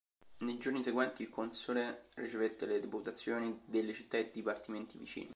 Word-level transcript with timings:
Nei 0.39 0.57
giorni 0.57 0.81
seguenti, 0.81 1.21
il 1.21 1.29
console 1.29 2.05
ricevette 2.15 2.65
le 2.65 2.79
deputazioni 2.79 3.61
delle 3.65 3.93
città 3.93 4.17
e 4.17 4.31
dipartimenti 4.33 4.97
vicini. 4.97 5.29